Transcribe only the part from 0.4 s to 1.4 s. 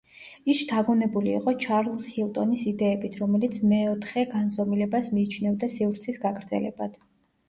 ის შთაგონებული